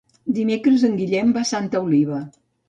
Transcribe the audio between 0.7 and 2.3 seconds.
en Guillem va a Santa Oliva.